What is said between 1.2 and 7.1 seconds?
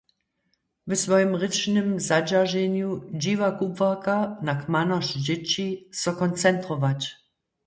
rěčnym zadźerženju dźiwa kubłarka na kmanosć dźěći, so koncentrować.